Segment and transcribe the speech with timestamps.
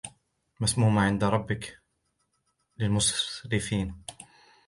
[0.59, 1.81] مسومة عند ربك
[2.77, 4.03] للمسرفين